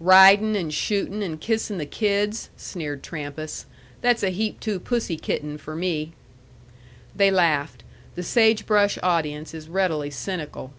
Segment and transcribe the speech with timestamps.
[0.00, 3.64] "Riding and shooting and kissing the kids," sneered Trampas.
[4.02, 6.12] "That's a heap too pussy kitten for me."
[7.16, 7.84] They laughed.
[8.14, 10.74] The sage brush audience is readily cynical.